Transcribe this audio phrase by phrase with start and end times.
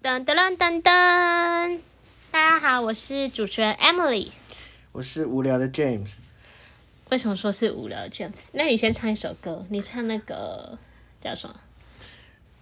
[0.00, 1.80] 噔噔噔噔噔！
[2.30, 4.28] 大家好，我是主持人 Emily。
[4.92, 6.10] 我是无聊的 James。
[7.10, 8.46] 为什么说是无聊的 James？
[8.52, 10.78] 那你先唱一首歌，你唱那个
[11.20, 11.56] 叫什么？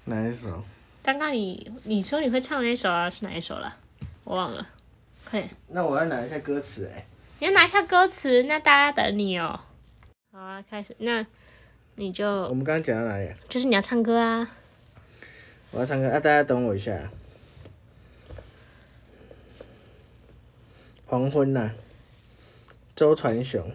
[0.07, 0.65] 哪一首？
[1.03, 3.11] 刚刚你你说你会唱那首啊？
[3.11, 3.77] 是哪一首了？
[4.25, 4.67] 我忘了。
[5.31, 7.05] 快点，那我要拿一下歌词哎、
[7.41, 9.61] 你要拿一下歌词，那大家等你哦。
[10.33, 10.97] 好啊，开始。
[11.01, 11.25] 那
[11.97, 13.31] 你就我们刚刚讲到哪里？
[13.51, 14.51] 就是你要唱歌啊。
[15.73, 16.19] 我要唱歌啊！
[16.19, 16.99] 大家等我一下。
[21.09, 21.71] 黄昏呐、
[22.97, 23.71] 周传雄。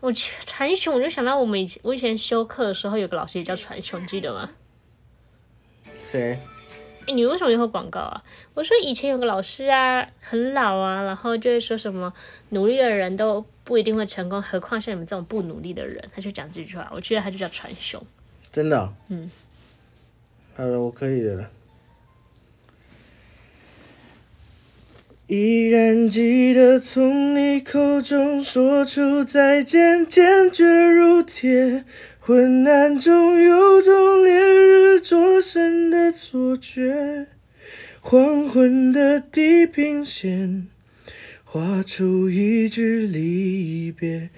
[0.00, 4.50] 我传雄，我就想到我们以前我以前修课的时候，有个老师也叫传雄，记得吗？
[6.02, 6.40] 谁？
[7.06, 8.24] 欸你为什么也会广告啊？
[8.54, 12.12] 我说以前有个老师啊，很老啊，然后就会说什么
[12.48, 16.90] 努力的人都不一定会成功，何况像你们这种不努力的人，他就讲这句话。
[16.92, 18.04] 我记得他就叫传雄。
[18.50, 19.30] 真的、嗯。
[20.56, 21.50] 好了，我可以的了。
[25.26, 31.84] 依然记得从你口中说出再见，坚决如铁。
[32.20, 37.26] 昏暗中有种烈日灼身的错觉，
[38.00, 40.68] 黄昏的地平线
[41.44, 44.30] 画出一句离别，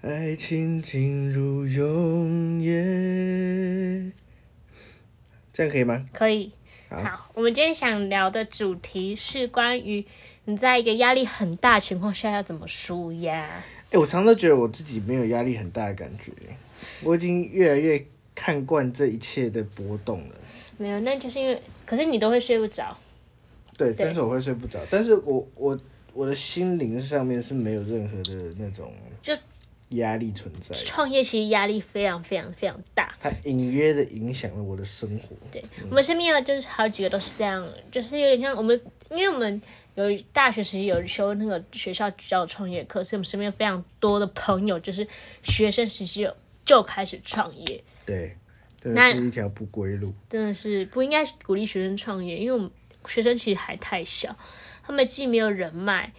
[0.00, 4.12] 爱情进入永夜。
[5.52, 6.04] 这样可以吗？
[6.14, 6.52] 可以。
[6.90, 10.04] 好好，我们今天想聊的主题是关于
[10.46, 13.42] 你在一个压力很大的情况下要怎么舒压。
[13.92, 16.32] 哎、我常常都觉得我自己没有压力很大的感觉，
[17.04, 20.34] 我已经越来越看惯这一切的波动了。
[20.78, 22.96] 没有，那就是因为，可是你都会睡不着。
[23.76, 25.78] 对，对但是我会睡不着，但是我我
[26.12, 29.32] 我的心灵上面是没有任何的那种就
[29.90, 33.14] 压力存在，创业其实压力非常非常非常大。
[33.20, 35.36] 它隐约的影响了我的生活。
[35.50, 39.60] 对，我们身边的就是好几个都是这样，就是有点像我们，因为我们
[39.96, 45.06] 有大学时期有修那个学校教创业课，所以我们身边非常多的朋友就是
[45.42, 48.36] 学生时期就就开始创业，对，
[48.80, 50.14] 真那的是一条不归路。
[50.28, 52.70] 真的是不应该鼓励学生创业，因为我们
[53.06, 54.36] 学生其实还太小，
[54.84, 56.12] 他们既没有人脉，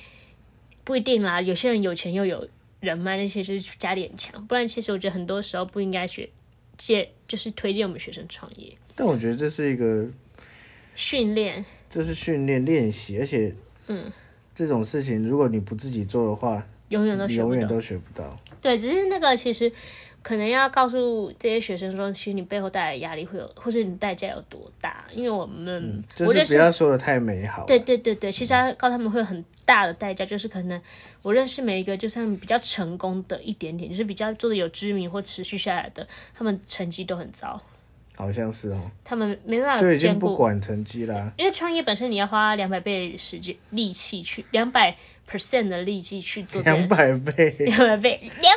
[0.83, 2.49] 不一定啦，有些人有钱又有
[2.81, 6.29] 人脉，那些就是家里很强，不然其实我觉得很多时候不应该学
[6.77, 10.05] 借，就是推荐我们学生创业但我觉得这是一个，
[10.95, 11.63] 训练。
[11.89, 13.53] 这是训练练习，而且，
[13.87, 14.11] 嗯，
[14.55, 18.29] 这种事情如果你不自己做的话，永远都永远都学不到。
[18.61, 19.71] 对，只是那个其实
[20.23, 25.03] 可能要告诉这些学生说，其实你背后带来的压力会有，或者你代价有多大。
[25.11, 27.65] 因为我们、我就是不要说的太美好。
[27.65, 30.81] 对对对对，其实要告诉他们会有很大的代价，就是可能
[31.21, 37.59] 我认识每一个就算比较成功的一点点，就是比较做的有知名或持续下来的，他们成绩都很糟，
[38.15, 40.35] 好像是哦，他们没办法就已经不。
[40.35, 41.31] 管成绩啦。
[41.37, 44.95] 因为创业本身你要花两百倍的时间力气去两百
[45.29, 48.55] percent 的力气去做两百倍，两百倍两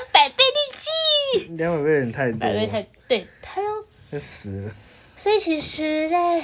[1.56, 4.72] 两百倍有点太多了，百倍太对太多要死了。
[5.16, 6.42] 所以其实在，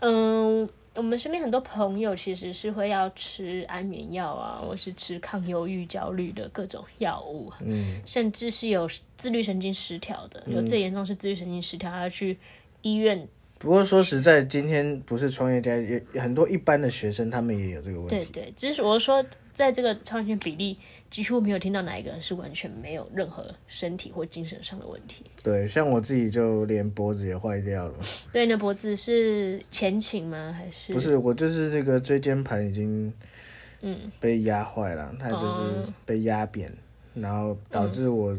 [0.00, 12.36] 嗯，我们身边很多朋友其实是会要吃安眠药啊，或是吃抗忧郁、焦虑的各种药物，嗯，甚至是有自律神经失调的，有最严重是自律神经失调，还要去
[12.82, 13.28] 医院。
[13.58, 18.14] 不过说实在，今天不是创业家，也也很多一般的学生他们也有这个问题。
[18.14, 19.24] 对对，只是我说，
[19.58, 20.78] 在这个创业比例，
[21.10, 25.24] 几乎没有听到哪一个人是完全没有任何身体或精神上的问题。
[25.42, 27.94] 对，像我自己就连脖子也坏掉了，
[28.32, 30.54] 对，你的脖子是前倾吗？
[30.56, 30.92] 还是？
[30.92, 33.12] 不是我就是这个椎间盘已经
[33.80, 33.98] 嗯。
[34.20, 35.92] 被压坏了，它就是哦。
[36.06, 36.72] 被压扁，
[37.14, 38.38] 然后导致我、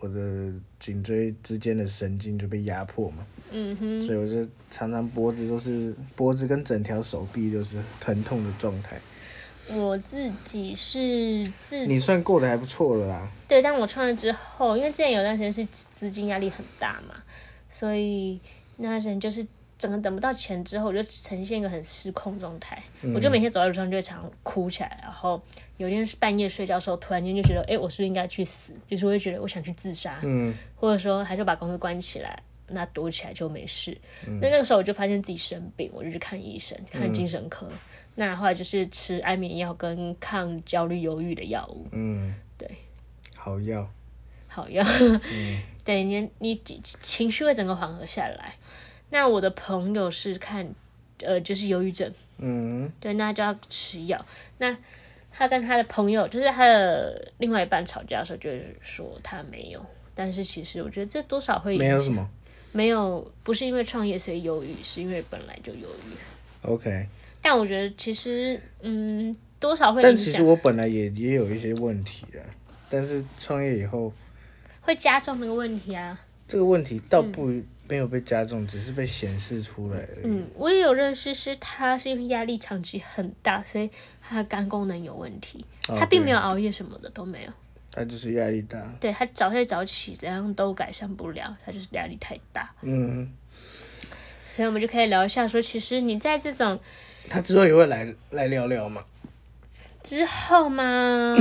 [0.00, 9.00] 我的颈椎之间的神经就被压迫嘛，嗯哼，所以我就常常脖子都是脖子跟整条手臂都是疼痛的状态。
[9.76, 17.14] 我自己是自你算过得还不错了啦，对，但我创业之后，因为之前有段时间是资金压力很大嘛，
[17.68, 18.40] 所以
[18.76, 19.46] 那段时间就是
[19.76, 22.82] 整个等不到钱之后，我就呈现一个很失控状态。
[23.14, 25.40] 我就每天走在路上就会常常哭起来，然后
[25.76, 28.72] 有一天半夜睡觉的时候，突然间就觉得，哎、我是不是应该去死？
[28.88, 32.42] 就是我会觉得我想去自杀，嗯，或者说还是把公司关起来。
[32.68, 33.96] 那躲起来就没事。
[34.40, 37.70] 那那个时候我就发现自己生病，我就去看医生，看精神科。
[38.14, 41.86] 那后来就是吃安眠药跟抗焦虑、忧郁的药物。
[41.92, 42.68] 嗯，对，
[43.36, 43.88] 好药，
[44.48, 44.84] 好药，
[45.84, 46.60] 对你你
[47.00, 48.54] 情绪会整个缓和下来。
[49.10, 50.68] 那我的朋友是看，
[51.20, 54.22] 呃，就是忧郁症，嗯，对，那就要吃药。
[54.58, 54.76] 那
[55.30, 59.80] 他跟他的朋友，就是他的另外一半吵架的时候，就是说他没有，
[60.14, 62.28] 但是其实我觉得这多少会没有什么，
[62.72, 66.68] 没有不是因为创业所以忧郁，是因为本来就忧郁。
[66.68, 67.06] OK，
[67.40, 72.40] 但我觉得其实嗯，多少会，但其实我本来也也有一些问题的，
[72.90, 74.12] 但是创业以后，
[74.80, 76.18] 会加重那个问题啊。
[76.46, 77.52] 这个问题倒不、
[77.86, 80.24] 没有被加重，只是被显示出来而已。
[80.24, 83.90] 嗯，我也有认识，是他是因为压力长期很大，所以
[84.22, 85.64] 他的肝功能有问题。
[85.88, 87.52] 哦他并没有熬夜什么的都没有，
[87.98, 88.80] 他就是压力大。
[89.00, 92.70] 对他早睡早起怎样都改善不了，他就是压力太大。
[92.82, 93.30] 嗯，
[94.46, 96.78] 所以我们就可以聊一下说，其实你在这种
[97.28, 99.04] 他之后也会来来聊聊嘛。
[100.02, 101.36] 之后嘛，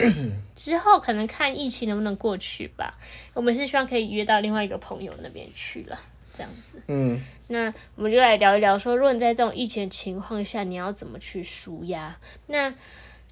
[0.56, 2.98] 之后可能看疫情能不能过去吧。
[3.34, 5.96] 我们是希望可以约到另外一个朋友那边去了，
[6.34, 6.82] 这样子。
[6.88, 12.18] 嗯，那我们就来聊一聊说，如果你在这种疫情的情况下，你要怎么去舒压？
[12.46, 12.74] 那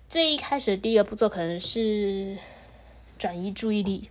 [0.09, 2.37] 最一开始的第一个步骤可能是
[3.19, 4.11] 转移注意力，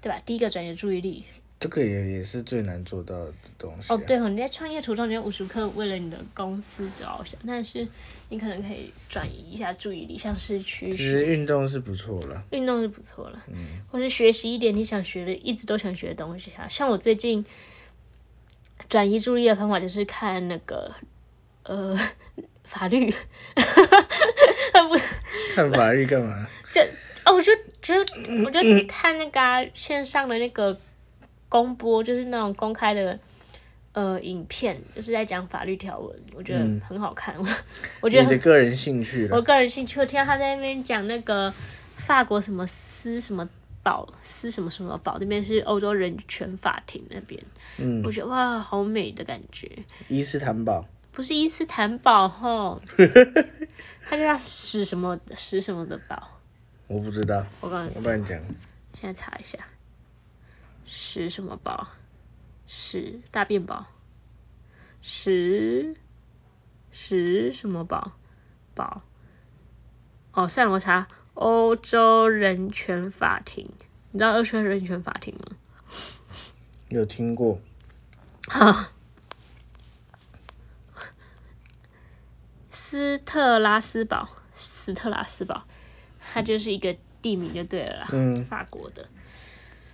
[0.00, 0.20] 对吧？
[0.24, 1.24] 第一个转移注意力。
[1.60, 3.94] 这个也也是最难做到的东西、啊。
[3.96, 7.86] 哦，对哦，你在创业途中，你要无时无刻为了你的公司着想，但是
[8.28, 12.44] 你可能可以转移一下注意力，像是去其实运动是不错了。
[12.50, 16.68] 运动是不错了，嗯或是学习一点你想学的，一直都想学的东西啊。
[16.68, 17.42] 像我最近
[18.90, 20.92] 转移注意力的方法就是看那个
[21.62, 21.98] 呃
[22.64, 23.10] 法律，
[23.54, 25.00] 不
[25.54, 26.46] 看法律干嘛？
[27.24, 30.78] 哦，我就觉得我就看那个啊、线上的那个
[31.48, 33.18] 公播，就是那种公开的
[33.92, 37.34] 呃影片，就是在讲法律条文，我觉得很好看。
[37.38, 37.46] 我
[38.02, 39.40] 我觉得你的个人兴趣我。
[39.40, 41.52] 个人兴趣，我听到他在那边讲那个
[41.96, 43.48] 法国什么斯什么
[43.82, 47.40] 堡斯什么什么堡，那边是欧洲人权法庭那边，
[47.78, 49.70] 嗯，我觉得哇，好美的感觉，
[50.08, 50.84] 伊斯坦堡。
[51.12, 52.82] 不是伊斯坦堡吼，
[54.04, 56.33] 他就叫史什么史什么的堡，
[56.86, 58.38] 我不知道，我刚我帮你讲。
[58.92, 59.58] 现在查一下，
[60.84, 61.88] 屎什么堡，
[62.66, 63.86] 史大便堡，
[65.00, 65.96] 史
[66.90, 68.12] 史什么堡
[68.74, 69.02] 堡，
[70.32, 71.06] 哦，算了，我查。
[71.34, 73.68] 欧洲人权法庭，
[74.12, 75.56] 你知道欧洲人权法庭吗？
[76.90, 77.58] 有听过？
[78.46, 78.92] 好，
[82.70, 85.66] 斯特拉斯堡，斯特拉斯堡，
[86.32, 89.06] 它就是一个地名就对了啦，嗯，法国的。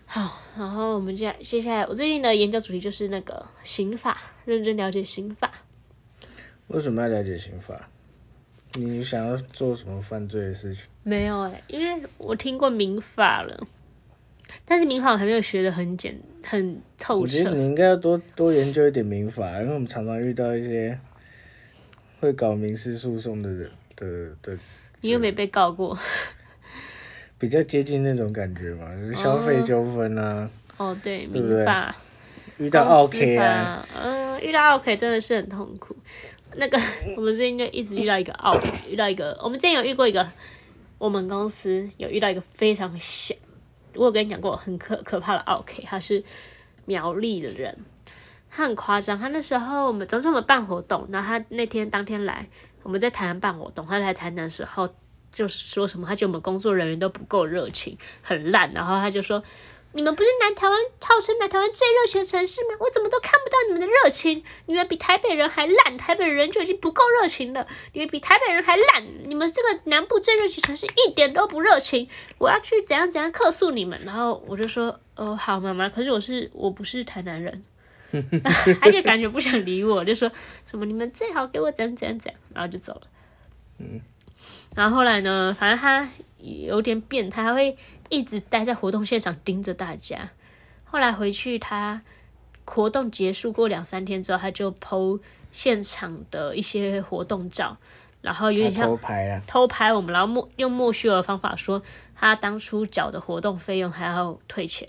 [0.06, 5.52] 好，然后我们接接下来，我最近的研究主题就是那个刑法，认真了解刑法。
[6.66, 7.88] 为什么要了解刑法？
[8.74, 10.84] 你想要做什么犯罪的事情？
[11.02, 13.66] 没有哎、因为我听过民法了，
[14.64, 17.38] 但是民法我还没有学的很简很透彻。
[17.38, 20.98] 我觉得你应该要多多研究一点民法，因为我们常常遇到一些
[22.20, 24.06] 会搞民事诉讼的人的
[24.42, 24.58] 的，
[25.00, 25.98] 你又没被告过
[27.38, 30.96] 比较接近那种感觉嘛，就是消费纠纷啊，哦？
[31.02, 31.94] 对，对民法。
[32.58, 35.96] 遇到 OK 啊，嗯，遇到 OK 真的是很痛苦。
[36.56, 36.78] 那个
[37.16, 40.28] 我们最近就一直遇到一个 OK，遇到一个，我们之前有遇过一个，
[40.98, 43.34] 我们公司有遇到一个非常小，
[43.94, 46.22] 我有跟你讲过很可可怕的 OK，他是
[46.84, 47.78] 苗栗的人，
[48.50, 52.46] 他很夸张，他那时候我们总是我们办活动，然后他那天当天来，
[52.82, 54.88] 我们在台南办活动，他来台南的时候
[55.32, 59.42] 就是说什么，他觉得我们工作人员都不够热情，很烂，然后他就说。
[59.92, 62.76] 你们不是南台湾号称南台湾最热情的城市吗？
[62.78, 64.40] 我怎么都看不到你们的热情？
[64.66, 72.08] 你们比台北人还烂，台北人就已经不够热情了，你们比台北人还烂，你们这个南部最热情城市一点都不热情，
[72.38, 74.00] 我要去怎样怎样客诉你们。
[74.04, 77.64] 然后我就说，哦，好妈妈，可是我是我不是台南人，
[78.80, 80.30] 他就感觉不想理我，就说
[80.66, 83.02] 什么你们最好给我怎样怎样怎样，然后就走了。
[84.74, 87.76] 然后后来呢，反正他有点变态，他会
[88.08, 90.30] 一直待在活动现场盯着大家。
[90.84, 92.02] 后来回去，他
[92.64, 95.20] 活动结束过两三天之后，他就 PO
[95.52, 97.76] 现场的一些活动照，
[98.20, 101.82] 然后有点像偷拍啊，偷拍我们，然后莫用莫须有的方法说
[102.14, 104.88] 他当初缴的活动费用还要退钱，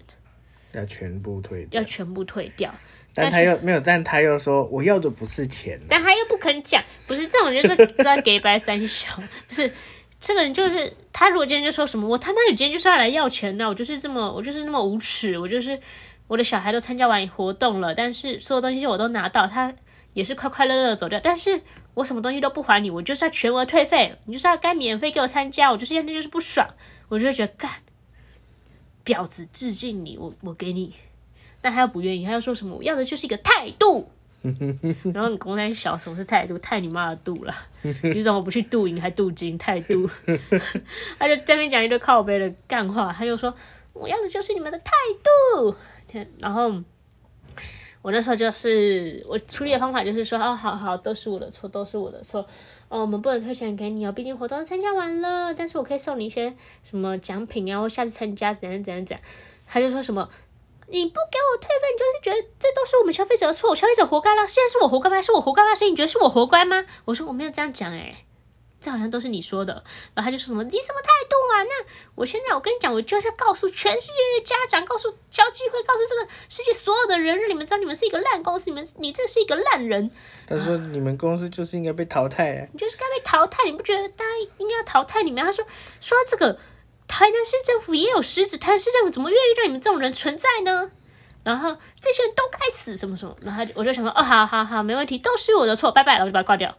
[0.74, 1.88] 要全部退掉要。
[1.88, 2.74] 全部退掉。
[3.14, 9.16] 但他又没有，但他又说我要的不是钱啊，但他又不肯讲，不是这种人就是 知道给白三小，
[9.48, 9.72] 不是
[10.20, 15.78] 这个人就是他如果今天就说什么我他妈有今天就是要来要钱的，我就是这么我就是那么无耻，我就是
[16.28, 19.74] 我的小孩都参加完活动了，但是所有东西我都拿到，他
[20.14, 21.62] 也是快快乐乐的走掉，但是
[21.94, 26.66] 我什么东西都不还你，我就是要全额退费，你就是要该免费给我参加，我就是现在就是不爽，
[27.10, 27.70] 我就会觉得干
[29.04, 30.94] 婊子致敬你，我我给你。
[31.62, 34.10] 但他又不愿意，他又说什么我要的就是一个态度，
[35.14, 36.58] 然后你公在小什么是态度？
[36.58, 37.54] 太你妈的度了！
[38.04, 39.58] 你怎么不去镀银还镀金？
[39.58, 40.10] 态度，
[41.20, 43.54] 他就在那边讲一堆靠背的干话，他就说
[43.94, 44.92] 我要的就是你们的态
[45.62, 45.76] 度，
[46.08, 46.74] 天，然后
[48.02, 52.42] 我那时候就是我处理的方法就是说，哦，好好，都是我的错，都是我的错。
[52.90, 56.54] 哦，我们不能退钱给你哦，毕竟活动参加完了，但是我可以送你一些
[56.84, 59.24] 什么奖品啊，或下次参加怎样怎样怎样。
[59.68, 60.28] 他就说什么，
[60.92, 64.46] 你不给我退费，你就是觉得这都是我们消费者的错，消费者活该啦。
[64.46, 65.22] 现在是我活该吗？
[65.22, 65.74] 是我活该吗？
[65.74, 66.86] 所以你觉得是我活该吗？
[67.06, 68.26] 我说我没有这样讲诶、
[68.80, 69.74] 这好像都是你说的。
[70.14, 71.64] 然后他就说什么你什么态度啊？
[71.64, 80.10] 那我现在我跟你讲，我就是要告诉全世界的家长，告诉交际会，告诉这个世界所有的人，让你们知道你们是一个烂公司，你们你这是一个烂人。
[80.48, 82.68] 他说你们公司就是应该被淘汰啊。
[82.74, 85.44] 你就是该被淘汰，你不觉得大家应该要淘汰你们？
[85.44, 85.64] 他说
[86.00, 86.60] 说到这个，
[87.12, 90.90] 台南市政府也有失职，台南市政府怎么愿意让你们这种人存在呢？
[91.44, 96.74] 然后这些人都该死，什么什么，然后我就想说，哦，好好好，没问题，都是我的错，拜拜了，我就把它挂掉。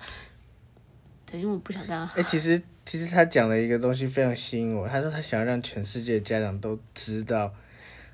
[1.27, 2.09] 对，因为我不想这样。
[2.17, 7.53] 哎、其实其实他讲了一个东西非常吸引我，他说他想要让全世界家长都知道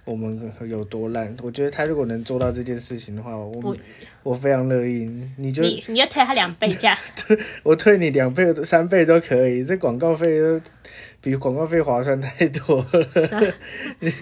[0.09, 1.37] 我们有多烂。
[1.43, 3.77] 我觉得他如果能做到这件事情的话，我我
[4.23, 5.11] 我非常乐意。
[5.37, 6.97] 你就你你要退他两倍价，
[7.62, 10.61] 我退你两倍、三倍都可以，这广告费都
[11.21, 13.55] 比广告费划算太多了。
[14.00, 14.12] 你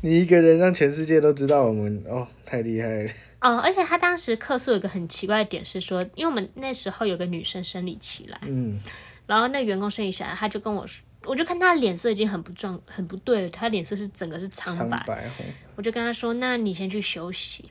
[0.00, 3.10] 你一个人让全世界都知道我们哦，太厉害了。
[3.40, 8.80] 哦，而且他当时客诉有个很奇怪的点是说，因为我们那时候有个女生生理期来，嗯，
[9.26, 15.30] 然后那员工生理期来，他就跟我说，我就看他脸色已经很不壮、很不对了，他脸色是整个是苍白，
[15.76, 17.70] 我就跟他说：“那你先去休息，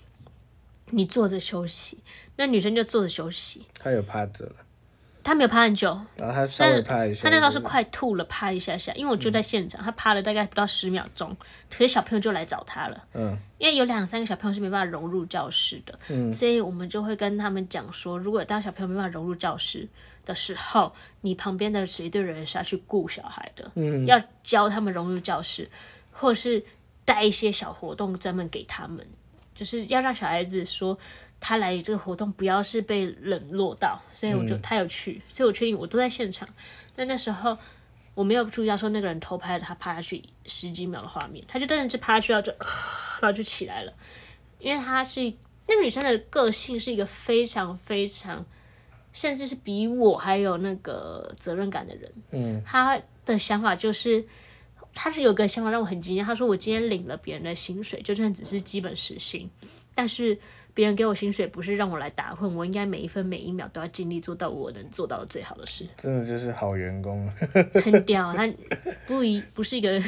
[0.91, 1.97] 你坐着休息。”
[2.35, 4.55] 那女生就坐着休息，他有趴着了，
[5.27, 7.24] 她没有趴很久，然后他稍微趴一下。
[7.24, 11.36] 她那时候是快吐了，趴一下下，因为我就在现场，他趴了大概不到十秒钟，
[11.69, 13.38] 可是小朋友就来找他了，嗯。
[13.57, 16.31] 因为有两三个小朋友是没办法融入教室的，嗯。
[16.31, 19.86] 所以我们就会跟他们讲说，如果当小朋友没办法融入教室
[20.24, 24.05] 的时候，你旁边的随队人是要去顾小孩的，嗯。
[24.05, 25.69] 要教他们融入教室，
[26.13, 26.63] 或者是
[27.03, 29.05] 带一些小活动专门给他们，
[29.53, 30.98] 就是要让小孩子说
[31.39, 36.48] 他来这个活动不要是被冷落到，所以我就、他有去，所以我确定我都在现场。
[36.96, 37.58] 但那时候
[38.13, 42.51] 我没有注意到说那个人偷拍了他趴下去十几秒的画面，他就真的是趴下去，然后就
[43.22, 43.94] 然后就起来了，
[44.60, 45.22] 因为他是
[45.67, 48.46] 那个女生的个性是一个非常非常，
[49.13, 52.12] 甚至是比我还有那个责任感的人。
[52.32, 54.25] 嗯他的想法就是，
[54.96, 56.25] 他是有个想法让我很惊讶。
[56.25, 59.50] 他说：“我今天领了别人的薪水，就算只是基本时薪，
[59.94, 60.39] 但是
[60.77, 65.84] 别人给我薪水不是让我来打混，我应该每一分每一秒都要尽力做到我能做到的最好的事。
[65.98, 67.27] 真的就是好员工。
[67.84, 68.48] 很屌，他
[69.07, 70.00] 不一不是一个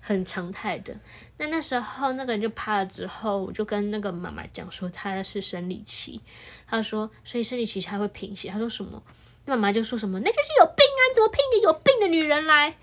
[0.00, 0.92] 很常态的。
[1.38, 6.20] 那那时候那个人就趴了之后，我就跟那个妈妈讲说他是生理期，
[6.66, 8.48] 他说所以生理期才会贫血。
[8.48, 9.00] 他说什么？
[9.44, 11.00] 那妈妈就说什么那就是有病啊！
[11.08, 12.74] 你怎么聘一个有病的女人来？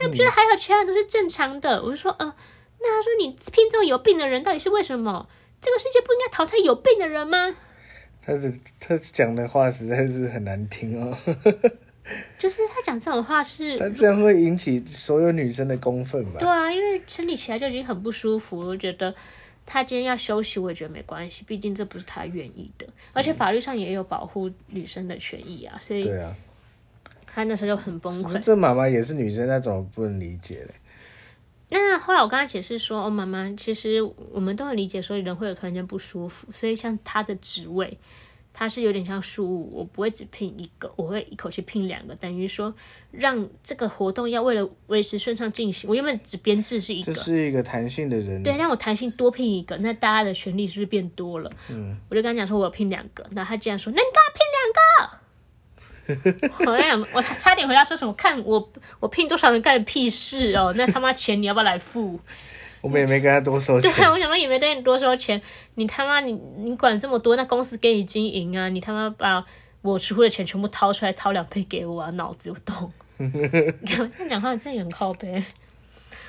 [0.00, 1.80] 那不觉得还好，其他人都是正常的。
[1.84, 2.34] 我就说，呃，
[2.80, 5.28] 那他说你聘这种有病的人到底是为什么？
[5.60, 7.54] 这个世界不应该淘汰有病的人吗？
[8.20, 11.16] 他的他讲的话实在是很难听哦，
[12.38, 16.46] 就是他讲这种话是他这样会引起所有女生的公愤吧对？
[16.48, 19.14] 啊，因为生理起来就已经很不舒服，我觉得
[19.64, 26.34] 他今天要休息，我也觉得没关系，毕竟这不是他愿意的，而且法律上也有保护女生的权益啊，所以对啊，
[27.26, 28.38] 他那时候就很崩溃。
[28.44, 30.74] 这妈妈也是女生，那怎么不能理解嘞？
[31.70, 34.00] 那后来我跟他解释说，哦，妈妈，其实
[34.32, 37.98] 我们都很理解，说人会有突然间不舒服，所以像他的职位，
[38.54, 42.74] 他是有点像事务，我不会只聘一个，我会一口气聘两个，等于说
[43.10, 51.50] 让这个活动要为了维持顺畅进行，我原本只编制是一个这，是一个弹性的人，对，让我弹性多聘一个，那大家的权利是不是变多了？
[51.70, 54.47] 嗯，我就跟他讲说，我要聘两个，那他竟然说，那你干嘛聘两个？
[56.66, 58.12] 我在想，我差点回答说什么？
[58.14, 60.72] 看我我聘多少人干屁事哦？
[60.76, 62.18] 那他妈钱你要不要来付？
[62.80, 64.06] 我们也没跟他多收钱对钱。
[64.06, 65.40] 啊，我想说也没对你多收钱，
[65.74, 69.44] 你他妈你你管这么多，那公司给你经营啊，你他妈把
[69.82, 72.92] 我出的钱全部掏出来，掏两倍给我啊，脑子有洞。
[73.16, 73.30] 你
[73.86, 75.32] 看我这样讲话真的很靠背。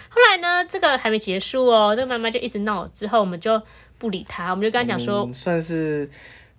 [0.09, 3.61] 后来呢，这个还没结束哦，这个妈妈就一直闹，之后我们就
[3.99, 6.09] 不理他，我们就跟他讲说，嗯算是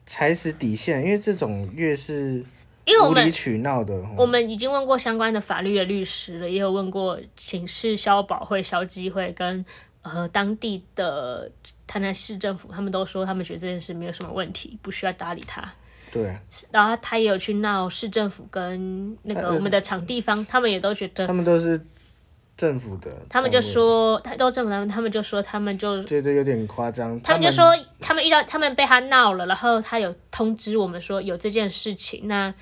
[0.07, 2.45] 踩死底线，因为这种越是
[2.91, 9.65] 因为我们无理取闹的，我们已经问过相关的法律的律师了，也有问过请示消保会、消基会跟
[10.03, 11.51] 呃当地的
[11.87, 15.73] 台南市政府，他们都说他们觉得这件事没有什么问题，不需要搭理他。
[16.13, 16.37] 对，
[16.73, 21.81] 然后他也有去闹市政府跟那个呃我们的场地方，他们也都觉得，他们都是
[22.57, 27.65] 政府的，他们就说，他都政府他们，他们就说他们就觉得有点夸张，他们就说
[28.01, 32.53] 他们遇到他们被他闹了，然后他有通知我们说有这件事情，那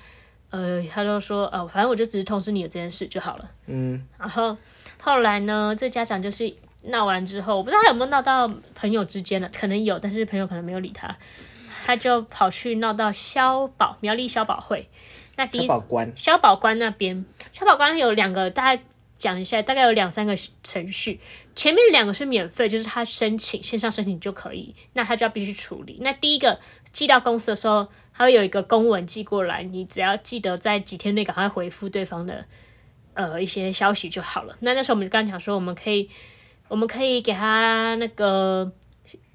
[0.49, 3.49] 呃他就说呃反正我就只是通知你有这件事就好了。
[3.67, 4.57] 嗯，然后
[5.01, 6.53] 后来呢，这家长就是
[6.83, 11.15] 闹完之后，我不知道他有没有闹到朋友之间了，可能有，但是朋友可能没有理他，
[11.85, 14.89] 他就跑去闹到消保苗栗消保会。
[15.35, 18.83] 那第一消保官消保官那边，消保官有两个，大概
[19.17, 21.19] 讲一下，大概有两三个程序。
[21.55, 25.97] 前面两个是免费，就是他申请线上申请就可以，那他就要必须处理。
[26.01, 26.59] 那第一个
[26.91, 32.45] 寄到公司的时候，他会有一个公文寄过来，你只要记得在几天内赶快回复对方的
[33.13, 34.55] 呃一些消息就好了。
[34.59, 36.09] 那那时候我们就刚讲说，我们可以
[36.67, 38.71] 我们可以给他那个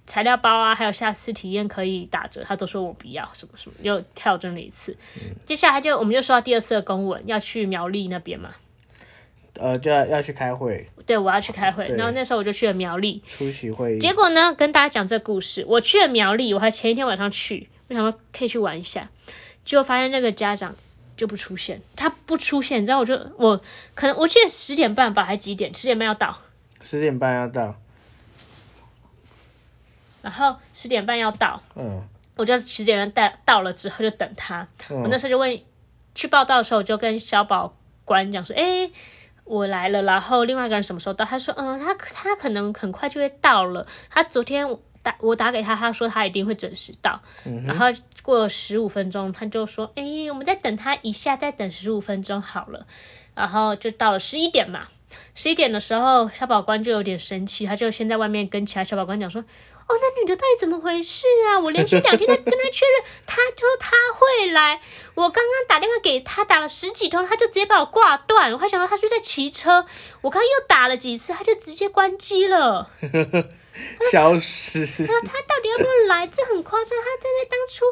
[0.07, 4.97] 材料包啊，还有下次体验可以打折，他都说我不要什么什么，又跳针了一次。
[5.45, 8.51] 接下来就我们就收到第二次的公文，要去苗栗那边嘛。
[9.55, 13.23] 呃，就要要去开会，对，我要去开会，然后那时候我就去了苗栗。
[13.27, 13.99] 出席会议。
[13.99, 19.09] 结果呢，跟大家讲这故事，我去了苗栗，我还前一天晚上去，我想说可以去玩一下，
[19.65, 20.75] 结果发现那个家长
[21.17, 23.61] 就不出现，他不出现，你知道，我就我
[23.95, 25.73] 可能我记得十点半吧，还几点？
[25.75, 26.37] 十点半要到，
[26.81, 27.77] 十点半要到，
[30.23, 32.03] 然后十点半要到，嗯，
[32.35, 34.67] 我就十点半到到了之后就等他。
[34.89, 35.61] 我那时候就问，
[36.15, 38.91] 去报道的时候我就跟小宝官讲说，诶，
[39.45, 41.25] 我来了，然后另外一个人什么时候到？
[41.25, 43.87] 他说，嗯，他他可能很快就会到了。
[44.09, 44.67] 他昨天
[45.03, 47.21] 打我打给他，他说他一定会准时到。
[47.67, 47.87] 然后
[48.23, 52.87] 过了十五分钟，他就说，诶，我们再等他一下，再等十五分钟好了。
[53.35, 54.89] 然后就到了十一点嘛，
[55.35, 59.45] 十一点的时候，小保官就有点生气，他就先在外面跟其他小保官讲说。
[59.87, 61.61] 哦，那女的到底怎么回事啊？
[61.61, 64.81] 我连续两天在 跟她确认，她说她会来。
[65.15, 68.53] 我刚刚打电话给她，打了十几通，她就直接把我挂断。
[68.53, 69.85] 我还想到她是不是在骑车，
[70.23, 72.89] 我刚刚又打了几次，她就直接关机了。
[74.11, 74.79] 消失。
[75.01, 76.27] 那她到底要不要来？
[76.27, 76.99] 这很夸张。
[76.99, 77.85] 她在那当初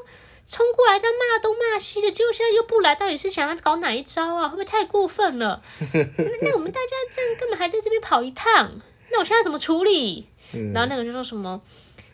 [0.47, 4.49] 冲过来这样骂东骂西的，结果现在又不来，到底是想要搞哪一招啊？
[4.49, 5.63] 会不会太过分了？
[6.41, 8.81] 那我们大家这样干嘛还在这边跑一趟，
[9.11, 10.29] 那我现在怎么处理？
[10.73, 11.61] 然后那个就说什么，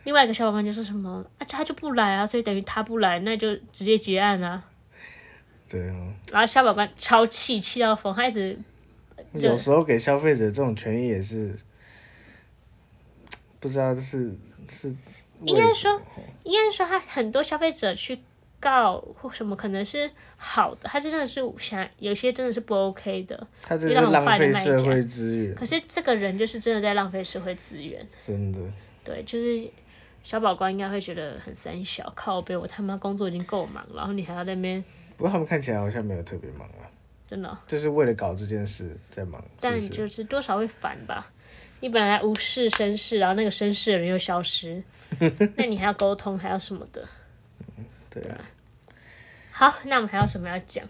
[0.04, 4.62] 另外一个小伙伴就说什么啊，他就不来啊，所以等于他不来，那就直接结案啊。
[5.68, 8.58] 对啊，然后小保官超气，气到疯，他一直
[9.34, 11.54] 有时候给消费者这种权益也是，
[13.60, 14.34] 不知道是
[14.68, 14.94] 是
[15.42, 16.00] 应该说，
[16.44, 18.18] 应该说他很多消费者去
[18.60, 28.58] 告或什么，可能是好的，他真的是想有些真的是不 OK 的，他这是浪费社会资源，可是这个人就是真的在浪费社会资源，真的。
[29.04, 29.66] 对，就是
[30.22, 34.84] 小宝官应该会觉得很三小，靠背我他妈工作已经够忙了，然后你还要在那边，
[35.16, 36.84] 不过他们看起来好像没有特别忙啊，
[37.28, 39.42] 真的哦、就是为了搞这件事在忙。
[39.60, 41.30] 但就是多少会烦吧。
[41.80, 44.82] 你本来无事生事，然后那个绅士的人又消失，
[45.56, 47.08] 那你还要沟通，还要什么的？
[48.20, 48.40] 对啊，
[49.50, 50.84] 好，那我们还有什么要讲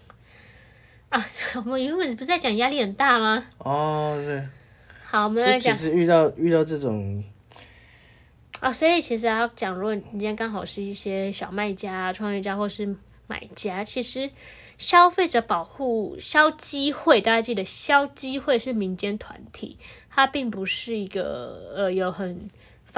[1.09, 1.25] 啊？
[1.57, 3.45] 我们原本不是在讲压力很大吗？
[3.57, 4.43] 哦对，
[5.05, 7.23] 好，我们来讲就其实遇到遇到这种
[8.59, 12.95] 啊，所以其实要讲，如果你今天刚好是一些小卖家、创业家或是
[13.27, 14.29] 买家，其实
[14.77, 19.77] 消费者保护消基会，大家记得消基会是民间团体，
[20.09, 22.49] 它并不是一个呃有很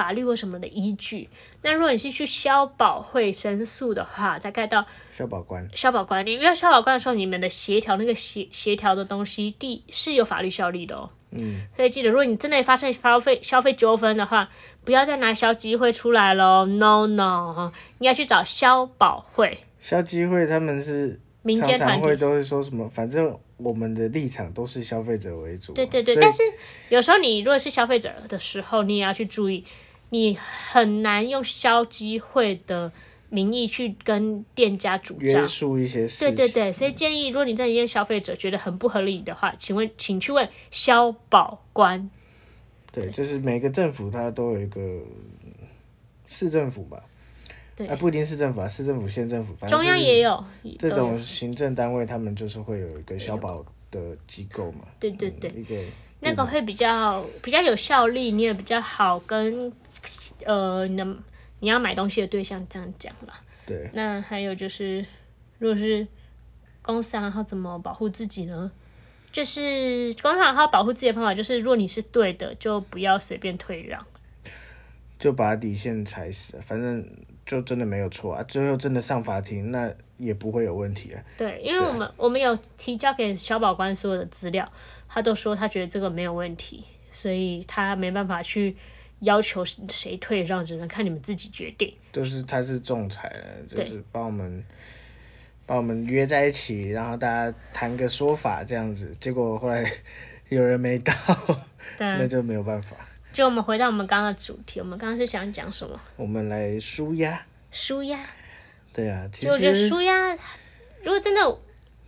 [0.01, 1.29] 法律或什么的依据。
[1.61, 11.07] 那如果你是去消保会申诉的话，大概到消保官，消保官，你遇到消保官的时候，你们的协调那个协协调的东西，第是有法律效力的哦。
[11.29, 14.49] 嗯，所以记得，如果你真的发生消费消费纠纷的话，
[14.83, 19.59] 不要再拿消基会出来喽，no no，应该去找消保会。
[19.79, 25.71] 消基会他们是民间团会都是说什么，反正我们的立场都是消费者为主。
[25.73, 26.41] 对对对，但是
[26.89, 29.63] 有时候你如果是消费者的时候，你也要去注意，
[30.12, 32.91] 你很难用消基会的
[33.30, 35.47] 名义去跟店家主张约。
[35.47, 36.28] 束一些事情。
[36.28, 42.10] 对对对，所以建议，如果你真的因为消费者觉得很不合理的话，请问，请去问消保官。
[42.91, 44.82] 对，就是每个政府它都有一个
[46.28, 47.02] 市政府吧，
[47.74, 50.43] 对啊，不一定市政府啊，市政府、县政府，反正中央也有
[50.78, 54.88] 这种行政单位，他们就是会有一个消保的机构嘛。
[54.99, 55.75] 对对对，一个
[56.21, 59.71] 那个会比较比较有效力，你也比较好跟
[60.45, 61.06] 呃你的
[61.60, 63.39] 你要买东西的对象这样讲啦。
[63.65, 65.06] 对那还有就是，
[65.60, 66.08] 如果是
[66.82, 68.71] 公司行号怎么保护自己呢？
[69.32, 74.06] 就是公司行号保护自己的方法，就是如果你是对的，就不要随便退让。
[75.17, 77.08] 就把底线踩死，反正
[77.51, 81.21] 就真的没有错啊，最后真的上法庭，那也不会有问题啊。
[81.37, 84.71] 对，因为我们我们有提交给小保官所有的资料，
[85.09, 88.73] 他都说他觉得这个没有问题，所以他没办法去
[89.19, 91.93] 要求谁退让，只能看你们自己决定。
[92.13, 94.63] 就是他是仲裁了，就是帮我们
[95.65, 99.85] 把我们约在一起，然后大家谈个说法这样子，结果后来
[100.47, 101.13] 有人没到，
[101.99, 102.95] 那就没有办法。
[103.33, 105.99] 就我们回到我们刚刚的主题，我们刚刚是想讲什么？
[106.17, 107.45] 我们来舒压。
[107.71, 108.19] 舒压。
[108.93, 110.31] 对啊，其就我觉得舒压，
[111.01, 111.57] 如果真的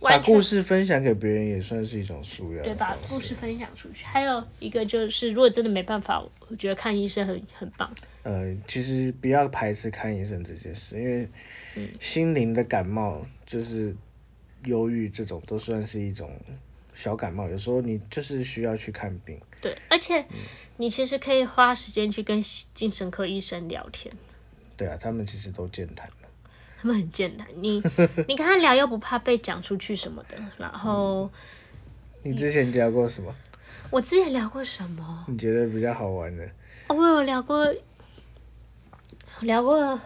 [0.00, 4.04] 把故事分享给别人也算是一种舒压的对，把故事分享出去。
[4.04, 7.90] 还有一个就是，如果真的没办法，我觉得看医生很很棒。
[8.22, 11.26] 呃，其实不要排斥看医生这件事，因为
[11.76, 13.96] 嗯心灵的感冒就是
[14.66, 16.30] 忧郁这种都算是一种
[16.94, 19.40] 小感冒，有时候你就是需要去看病。
[19.60, 20.24] 对，而且
[20.76, 22.40] 你其实可以花时间去跟
[22.72, 24.14] 精神科医生聊天，
[24.76, 26.14] 对啊，他们其实都健谈的。
[26.78, 27.46] 他们很健谈。
[27.56, 27.82] 你
[28.28, 30.36] 你跟他聊又不怕被讲出去什么的。
[30.58, 31.30] 然后
[32.22, 33.34] 你之前聊过什么？
[33.90, 35.24] 我之前聊过什么？
[35.28, 36.44] 你觉得比较好玩的？
[36.88, 37.74] 哦，我有聊过，
[39.40, 39.98] 聊过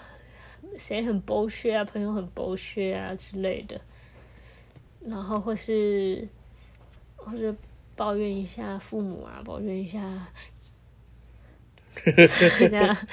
[0.77, 3.81] 谁很剥削啊，朋友很剥削啊之类的，
[5.05, 6.29] 然后或是
[7.19, 7.55] 或者
[7.95, 10.29] 抱怨一下父母啊，抱怨一下，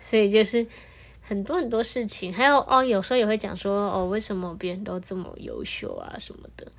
[0.00, 0.66] 所以就是
[1.20, 6.70] 很多很多事情，还有哦，有时候也会讲说哦，为什么别人都这么优秀啊什么的。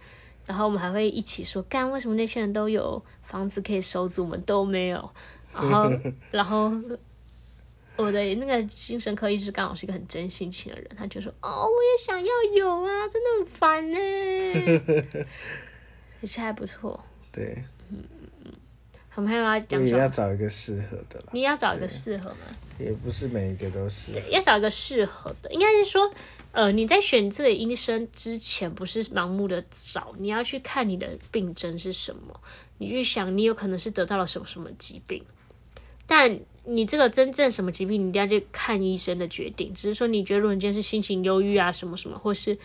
[0.45, 5.09] 然后我们还会一起说，干为什么那些人都有房子可以收租，我们都没有？
[5.53, 5.89] 然后，
[6.31, 6.69] 然后
[7.95, 13.97] 我的那个精神科医师刚好是一个很真性情的人，他就说：“哦，我也想要有啊，真的很烦呢。
[16.25, 16.97] ”其实还不错。
[17.33, 17.61] 对，
[19.15, 20.07] 我们还有要讲也要？
[20.07, 22.37] 找一个适合的啦，你要找一个适合吗？
[22.79, 24.13] 也不是每一个都是。
[24.29, 26.09] 要找一个适合的，应该是说，
[26.53, 32.39] 呃，你在选这个医生之前，不是盲目的找，你要去看你的病症是什么，
[32.77, 35.21] 你去想你有可能是得到了什么什么疾病，
[36.07, 39.73] 但你这个真正什么疾病，你一定要去看医生的决定。
[39.73, 42.57] 只是说，你觉得如果你今天是心情忧郁啊，什么什么，或是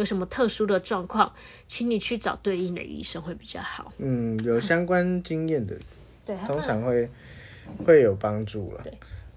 [0.00, 1.30] 有什么特殊的状况，
[1.68, 3.92] 请你去找对应的医生会比较好。
[3.98, 5.76] 嗯，有相关经验的
[6.24, 7.08] 对，通常会
[7.84, 8.92] 会有帮助了对。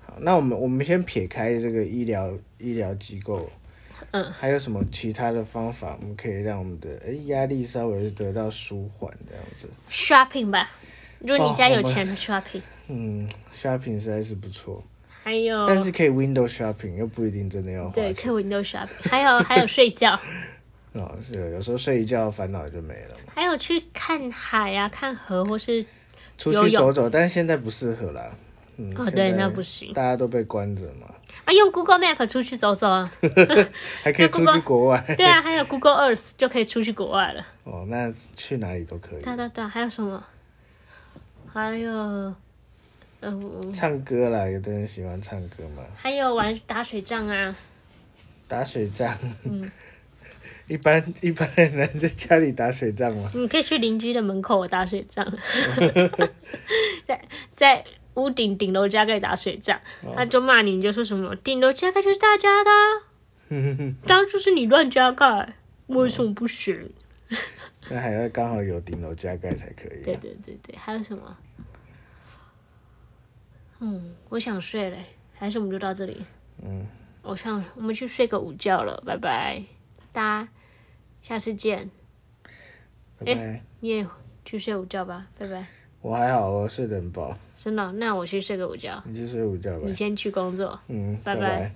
[0.06, 3.50] 好，那我们我们先撇开这个医疗医疗机构，
[4.12, 10.72] 嗯，还有什么其他的方法，我们可以让我们的哎压力稍微得到舒缓这样子？shopping 吧，
[11.20, 14.82] 如果你家有钱，shopping，嗯，shopping 实在是不错，
[15.24, 20.20] 还有但是可以 window shopping，又不一定真的要对，可以 window shopping，还有 还有睡觉。
[20.94, 21.12] 哦。
[21.22, 23.16] 是有时候睡一觉烦恼就没了。
[23.34, 25.84] 还有去看海啊、看河，或是
[26.38, 28.30] 出去走走，但是现在不适合啦。
[28.76, 31.08] 嗯，哦对那不行大家都被关着嘛，
[31.46, 33.10] 啊用 Google Map 出去走走啊。
[34.04, 35.04] 还可以出去国外。
[35.16, 37.46] 对啊，还有 Google Earth 就可以出去国外了。
[37.64, 39.22] 哦，那去哪里都可以。
[39.22, 40.22] 对对对，还有什么？
[41.54, 42.34] 还有，
[43.74, 47.56] 唱歌啦，有的人喜欢唱歌嘛，还有玩打水仗啊。
[48.48, 49.18] 打水仗。
[49.46, 49.70] 嗯
[50.68, 53.30] 一般一般人能在家里打水仗吗？
[53.36, 55.26] 你可以去邻居的门口打水仗，
[57.06, 57.84] 在在
[58.14, 59.78] 屋顶顶楼加盖打水仗，
[60.16, 65.54] 他就骂你，你就说什么顶楼加盖就是大家的啊、 当然就是你乱加盖，
[65.88, 66.90] 为什么不行？
[67.90, 70.20] 那还要刚好有顶楼加盖才可以、对啊。
[70.22, 71.38] 对对对，还有什么？
[73.86, 74.98] 嗯，我想睡嘞，
[75.34, 76.24] 还是我们就到这里？
[76.64, 76.86] 嗯，
[77.22, 79.62] 我想我们去睡个午觉了，拜拜，
[80.14, 80.50] 大家
[81.22, 81.90] 下次见。
[83.20, 83.62] 拜拜。
[83.82, 84.08] 你也
[84.46, 85.66] 去睡午觉吧，拜拜。
[86.02, 87.38] 我还好，我睡得很饱。
[87.58, 89.94] 真的，那我去睡个午觉，你去睡午觉吧你。
[89.94, 90.80] 先去工作。
[90.88, 91.70] 嗯，拜拜